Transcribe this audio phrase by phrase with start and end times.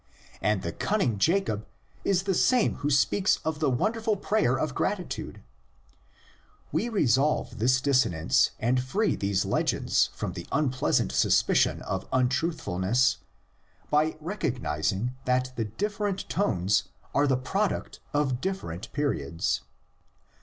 [0.41, 1.67] And the cunning Jacob
[2.03, 5.43] is the same who speaks the wonderful prayer of gratitude!
[6.71, 13.17] We resolve this dissonance and free these legends from the unpleasant suspicion of untruthfulness
[13.91, 19.61] by recog nising that the different tones are the product of different periods.